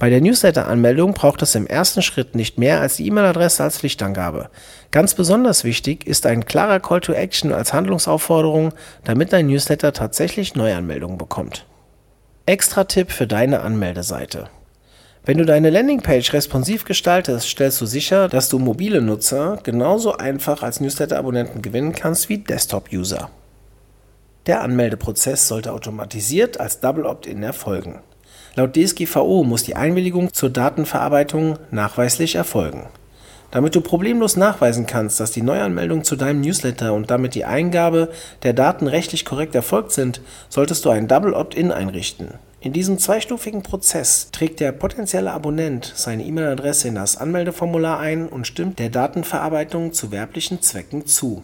Bei 0.00 0.08
der 0.08 0.22
Newsletter-Anmeldung 0.22 1.12
braucht 1.12 1.42
es 1.42 1.54
im 1.54 1.66
ersten 1.66 2.00
Schritt 2.00 2.34
nicht 2.34 2.56
mehr 2.56 2.80
als 2.80 2.96
die 2.96 3.06
E-Mail-Adresse 3.06 3.62
als 3.62 3.76
Pflichtangabe. 3.76 4.48
Ganz 4.92 5.12
besonders 5.12 5.62
wichtig 5.62 6.06
ist 6.06 6.24
ein 6.24 6.46
klarer 6.46 6.80
Call 6.80 7.02
to 7.02 7.12
Action 7.12 7.52
als 7.52 7.74
Handlungsaufforderung, 7.74 8.72
damit 9.04 9.34
dein 9.34 9.48
Newsletter 9.48 9.92
tatsächlich 9.92 10.54
Neuanmeldungen 10.54 11.18
bekommt. 11.18 11.66
Extra 12.46 12.84
Tipp 12.84 13.10
für 13.12 13.26
deine 13.26 13.60
Anmeldeseite. 13.60 14.48
Wenn 15.26 15.36
du 15.36 15.44
deine 15.44 15.68
Landingpage 15.68 16.32
responsiv 16.32 16.86
gestaltest, 16.86 17.46
stellst 17.46 17.78
du 17.82 17.84
sicher, 17.84 18.28
dass 18.28 18.48
du 18.48 18.58
mobile 18.58 19.02
Nutzer 19.02 19.58
genauso 19.64 20.16
einfach 20.16 20.62
als 20.62 20.80
Newsletter-Abonnenten 20.80 21.60
gewinnen 21.60 21.94
kannst 21.94 22.30
wie 22.30 22.38
Desktop-User. 22.38 23.28
Der 24.46 24.62
Anmeldeprozess 24.62 25.46
sollte 25.46 25.74
automatisiert 25.74 26.58
als 26.58 26.80
Double 26.80 27.04
Opt-in 27.04 27.42
erfolgen. 27.42 28.00
Laut 28.56 28.76
DSGVO 28.76 29.44
muss 29.44 29.62
die 29.62 29.76
Einwilligung 29.76 30.32
zur 30.32 30.50
Datenverarbeitung 30.50 31.58
nachweislich 31.70 32.34
erfolgen. 32.34 32.88
Damit 33.52 33.74
du 33.74 33.80
problemlos 33.80 34.36
nachweisen 34.36 34.86
kannst, 34.86 35.18
dass 35.18 35.32
die 35.32 35.42
Neuanmeldung 35.42 36.04
zu 36.04 36.16
deinem 36.16 36.40
Newsletter 36.40 36.92
und 36.94 37.10
damit 37.10 37.34
die 37.34 37.44
Eingabe 37.44 38.10
der 38.42 38.52
Daten 38.52 38.86
rechtlich 38.86 39.24
korrekt 39.24 39.54
erfolgt 39.54 39.92
sind, 39.92 40.20
solltest 40.48 40.84
du 40.84 40.90
ein 40.90 41.08
Double 41.08 41.34
Opt-in 41.34 41.72
einrichten. 41.72 42.34
In 42.60 42.72
diesem 42.72 42.98
zweistufigen 42.98 43.62
Prozess 43.62 44.30
trägt 44.32 44.60
der 44.60 44.72
potenzielle 44.72 45.32
Abonnent 45.32 45.92
seine 45.96 46.24
E-Mail-Adresse 46.24 46.88
in 46.88 46.94
das 46.96 47.16
Anmeldeformular 47.16 47.98
ein 47.98 48.28
und 48.28 48.46
stimmt 48.46 48.78
der 48.78 48.90
Datenverarbeitung 48.90 49.92
zu 49.92 50.12
werblichen 50.12 50.60
Zwecken 50.60 51.06
zu. 51.06 51.42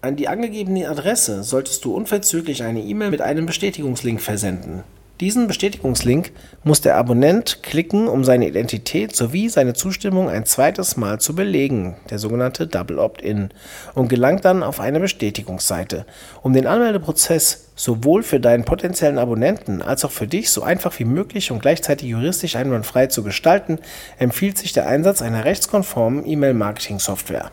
An 0.00 0.16
die 0.16 0.28
angegebene 0.28 0.88
Adresse 0.88 1.42
solltest 1.44 1.84
du 1.84 1.94
unverzüglich 1.94 2.62
eine 2.62 2.82
E-Mail 2.82 3.10
mit 3.10 3.22
einem 3.22 3.46
Bestätigungslink 3.46 4.20
versenden. 4.20 4.82
Diesen 5.20 5.46
Bestätigungslink 5.46 6.32
muss 6.64 6.80
der 6.80 6.96
Abonnent 6.96 7.62
klicken, 7.62 8.08
um 8.08 8.24
seine 8.24 8.48
Identität 8.48 9.14
sowie 9.14 9.48
seine 9.48 9.72
Zustimmung 9.72 10.28
ein 10.28 10.44
zweites 10.44 10.96
Mal 10.96 11.20
zu 11.20 11.36
belegen, 11.36 11.96
der 12.10 12.18
sogenannte 12.18 12.66
Double 12.66 12.98
Opt-in, 12.98 13.50
und 13.94 14.08
gelangt 14.08 14.44
dann 14.44 14.64
auf 14.64 14.80
eine 14.80 14.98
Bestätigungsseite. 14.98 16.04
Um 16.42 16.52
den 16.52 16.66
Anmeldeprozess 16.66 17.70
sowohl 17.76 18.24
für 18.24 18.40
deinen 18.40 18.64
potenziellen 18.64 19.18
Abonnenten 19.18 19.82
als 19.82 20.04
auch 20.04 20.10
für 20.10 20.26
dich 20.26 20.50
so 20.50 20.62
einfach 20.62 20.98
wie 20.98 21.04
möglich 21.04 21.52
und 21.52 21.62
gleichzeitig 21.62 22.08
juristisch 22.08 22.56
einwandfrei 22.56 23.06
zu 23.06 23.22
gestalten, 23.22 23.78
empfiehlt 24.18 24.58
sich 24.58 24.72
der 24.72 24.88
Einsatz 24.88 25.22
einer 25.22 25.44
rechtskonformen 25.44 26.26
E-Mail-Marketing-Software. 26.26 27.52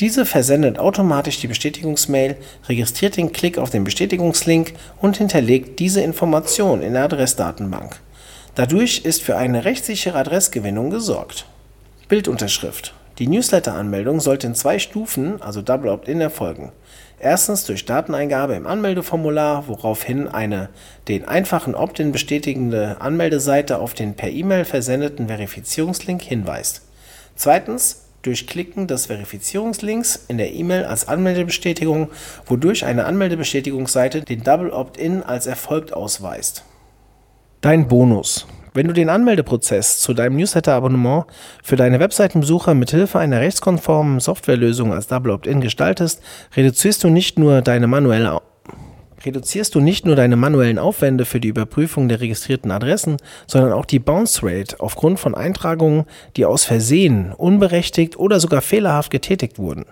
Diese 0.00 0.26
versendet 0.26 0.78
automatisch 0.78 1.40
die 1.40 1.46
Bestätigungsmail, 1.46 2.36
registriert 2.68 3.16
den 3.16 3.32
Klick 3.32 3.58
auf 3.58 3.70
den 3.70 3.84
Bestätigungslink 3.84 4.74
und 5.00 5.16
hinterlegt 5.16 5.78
diese 5.78 6.00
Information 6.00 6.82
in 6.82 6.94
der 6.94 7.04
Adressdatenbank. 7.04 8.00
Dadurch 8.56 9.04
ist 9.04 9.22
für 9.22 9.36
eine 9.36 9.64
rechtssichere 9.64 10.18
Adressgewinnung 10.18 10.90
gesorgt. 10.90 11.46
Bildunterschrift. 12.08 12.94
Die 13.18 13.28
Newsletter-Anmeldung 13.28 14.18
sollte 14.18 14.48
in 14.48 14.56
zwei 14.56 14.80
Stufen, 14.80 15.40
also 15.40 15.62
Double 15.62 15.90
Opt-in, 15.90 16.20
erfolgen. 16.20 16.72
Erstens 17.20 17.64
durch 17.64 17.84
Dateneingabe 17.84 18.54
im 18.54 18.66
Anmeldeformular, 18.66 19.68
woraufhin 19.68 20.26
eine 20.26 20.68
den 21.06 21.24
einfachen 21.24 21.76
Opt-in 21.76 22.10
bestätigende 22.10 23.00
Anmeldeseite 23.00 23.78
auf 23.78 23.94
den 23.94 24.14
per 24.14 24.30
E-Mail 24.30 24.64
versendeten 24.64 25.28
Verifizierungslink 25.28 26.22
hinweist. 26.22 26.82
Zweitens 27.36 28.03
durch 28.24 28.46
Klicken 28.46 28.86
des 28.86 29.06
Verifizierungslinks 29.06 30.24
in 30.28 30.38
der 30.38 30.52
E-Mail 30.52 30.84
als 30.84 31.06
Anmeldebestätigung, 31.06 32.10
wodurch 32.46 32.84
eine 32.84 33.04
Anmeldebestätigungsseite 33.04 34.22
den 34.22 34.42
Double 34.42 34.70
Opt-in 34.70 35.22
als 35.22 35.46
erfolgt 35.46 35.92
ausweist. 35.92 36.64
Dein 37.60 37.88
Bonus. 37.88 38.46
Wenn 38.76 38.88
du 38.88 38.92
den 38.92 39.08
Anmeldeprozess 39.08 40.00
zu 40.00 40.14
deinem 40.14 40.36
Newsletter-Abonnement 40.36 41.26
für 41.62 41.76
deine 41.76 42.00
Webseitenbesucher 42.00 42.74
mit 42.74 42.90
Hilfe 42.90 43.20
einer 43.20 43.40
rechtskonformen 43.40 44.18
Softwarelösung 44.18 44.92
als 44.92 45.06
Double 45.06 45.30
Opt-in 45.30 45.60
gestaltest, 45.60 46.20
reduzierst 46.56 47.04
du 47.04 47.08
nicht 47.08 47.38
nur 47.38 47.62
deine 47.62 47.86
manuelle 47.86 48.32
reduzierst 49.26 49.74
du 49.74 49.80
nicht 49.80 50.06
nur 50.06 50.16
deine 50.16 50.36
manuellen 50.36 50.78
Aufwände 50.78 51.24
für 51.24 51.40
die 51.40 51.48
Überprüfung 51.48 52.08
der 52.08 52.20
registrierten 52.20 52.70
Adressen, 52.70 53.16
sondern 53.46 53.72
auch 53.72 53.84
die 53.84 53.98
Bounce 53.98 54.40
Rate 54.42 54.80
aufgrund 54.80 55.18
von 55.20 55.34
Eintragungen, 55.34 56.04
die 56.36 56.44
aus 56.44 56.64
Versehen, 56.64 57.32
unberechtigt 57.32 58.18
oder 58.18 58.40
sogar 58.40 58.62
fehlerhaft 58.62 59.10
getätigt 59.10 59.58
wurden. 59.58 59.84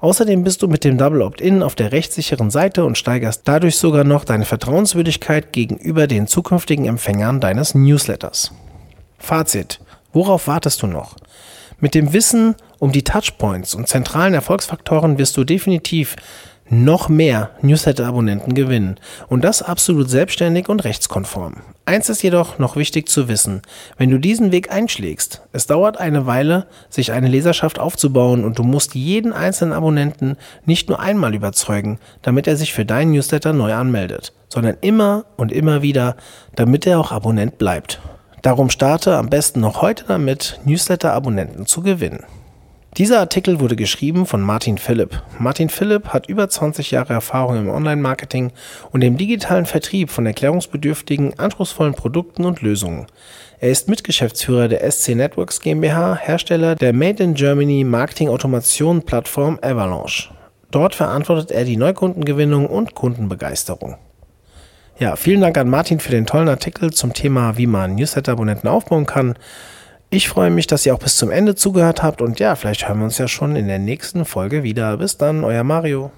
Außerdem 0.00 0.44
bist 0.44 0.62
du 0.62 0.68
mit 0.68 0.84
dem 0.84 0.98
Double 0.98 1.22
Opt-in 1.22 1.62
auf 1.62 1.74
der 1.74 1.92
rechtssicheren 1.92 2.50
Seite 2.50 2.84
und 2.84 2.98
steigerst 2.98 3.42
dadurch 3.44 3.76
sogar 3.76 4.04
noch 4.04 4.24
deine 4.24 4.44
Vertrauenswürdigkeit 4.44 5.52
gegenüber 5.52 6.06
den 6.06 6.26
zukünftigen 6.26 6.86
Empfängern 6.86 7.40
deines 7.40 7.74
Newsletters. 7.74 8.52
Fazit. 9.18 9.80
Worauf 10.12 10.46
wartest 10.46 10.82
du 10.82 10.86
noch? 10.86 11.16
Mit 11.78 11.94
dem 11.94 12.12
Wissen 12.12 12.54
Um 12.78 12.92
die 12.92 13.04
Touchpoints 13.04 13.74
und 13.74 13.88
zentralen 13.88 14.34
Erfolgsfaktoren 14.34 15.18
wirst 15.18 15.36
du 15.36 15.44
definitiv 15.44 16.16
noch 16.68 17.08
mehr 17.08 17.50
Newsletter-Abonnenten 17.62 18.54
gewinnen. 18.54 18.96
Und 19.28 19.44
das 19.44 19.62
absolut 19.62 20.10
selbstständig 20.10 20.68
und 20.68 20.84
rechtskonform. 20.84 21.56
Eins 21.84 22.08
ist 22.08 22.22
jedoch 22.22 22.58
noch 22.58 22.74
wichtig 22.74 23.08
zu 23.08 23.28
wissen. 23.28 23.62
Wenn 23.96 24.10
du 24.10 24.18
diesen 24.18 24.50
Weg 24.50 24.72
einschlägst, 24.72 25.42
es 25.52 25.68
dauert 25.68 25.98
eine 25.98 26.26
Weile, 26.26 26.66
sich 26.88 27.12
eine 27.12 27.28
Leserschaft 27.28 27.78
aufzubauen 27.78 28.44
und 28.44 28.58
du 28.58 28.64
musst 28.64 28.96
jeden 28.96 29.32
einzelnen 29.32 29.72
Abonnenten 29.72 30.36
nicht 30.64 30.88
nur 30.88 30.98
einmal 30.98 31.34
überzeugen, 31.34 32.00
damit 32.22 32.48
er 32.48 32.56
sich 32.56 32.72
für 32.72 32.84
deinen 32.84 33.12
Newsletter 33.12 33.52
neu 33.52 33.72
anmeldet, 33.72 34.32
sondern 34.48 34.76
immer 34.80 35.26
und 35.36 35.52
immer 35.52 35.82
wieder, 35.82 36.16
damit 36.56 36.86
er 36.86 36.98
auch 36.98 37.12
Abonnent 37.12 37.58
bleibt. 37.58 38.00
Darum 38.42 38.70
starte 38.70 39.16
am 39.16 39.28
besten 39.28 39.60
noch 39.60 39.82
heute 39.82 40.04
damit, 40.08 40.60
Newsletter-Abonnenten 40.64 41.66
zu 41.66 41.82
gewinnen. 41.82 42.24
Dieser 42.96 43.20
Artikel 43.20 43.60
wurde 43.60 43.76
geschrieben 43.76 44.24
von 44.24 44.40
Martin 44.40 44.78
Philipp. 44.78 45.22
Martin 45.38 45.68
Philipp 45.68 46.14
hat 46.14 46.30
über 46.30 46.48
20 46.48 46.92
Jahre 46.92 47.12
Erfahrung 47.12 47.58
im 47.58 47.68
Online-Marketing 47.68 48.52
und 48.90 49.04
im 49.04 49.18
digitalen 49.18 49.66
Vertrieb 49.66 50.08
von 50.08 50.24
erklärungsbedürftigen, 50.24 51.38
anspruchsvollen 51.38 51.92
Produkten 51.92 52.46
und 52.46 52.62
Lösungen. 52.62 53.06
Er 53.60 53.68
ist 53.68 53.90
Mitgeschäftsführer 53.90 54.68
der 54.68 54.90
SC 54.90 55.14
Networks 55.14 55.60
GmbH, 55.60 56.16
Hersteller 56.16 56.74
der 56.74 56.94
Made 56.94 57.22
in 57.22 57.34
Germany 57.34 57.84
Marketing-Automation-Plattform 57.84 59.58
Avalanche. 59.60 60.30
Dort 60.70 60.94
verantwortet 60.94 61.50
er 61.50 61.66
die 61.66 61.76
Neukundengewinnung 61.76 62.66
und 62.66 62.94
Kundenbegeisterung. 62.94 63.96
Ja, 64.98 65.16
vielen 65.16 65.42
Dank 65.42 65.58
an 65.58 65.68
Martin 65.68 66.00
für 66.00 66.12
den 66.12 66.24
tollen 66.24 66.48
Artikel 66.48 66.90
zum 66.94 67.12
Thema, 67.12 67.58
wie 67.58 67.66
man 67.66 67.96
Newsletter-Abonnenten 67.96 68.68
aufbauen 68.68 69.04
kann. 69.04 69.34
Ich 70.08 70.28
freue 70.28 70.50
mich, 70.50 70.68
dass 70.68 70.86
ihr 70.86 70.94
auch 70.94 71.00
bis 71.00 71.16
zum 71.16 71.30
Ende 71.30 71.56
zugehört 71.56 72.02
habt 72.02 72.22
und 72.22 72.38
ja, 72.38 72.54
vielleicht 72.54 72.88
hören 72.88 72.98
wir 72.98 73.04
uns 73.06 73.18
ja 73.18 73.26
schon 73.26 73.56
in 73.56 73.66
der 73.66 73.80
nächsten 73.80 74.24
Folge 74.24 74.62
wieder. 74.62 74.96
Bis 74.98 75.18
dann, 75.18 75.42
euer 75.42 75.64
Mario. 75.64 76.12